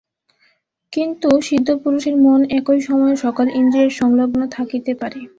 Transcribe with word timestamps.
কিন্তু 0.93 1.29
সিদ্ধপুরুষের 1.47 2.15
মন 2.17 2.41
একই 2.57 2.79
সময়ে 2.81 3.15
সকল 3.25 3.45
ইন্দ্রিয়ের 3.59 3.93
সংলগ্ন 3.99 4.41
থাকিতে 4.55 4.91
পারে। 5.01 5.19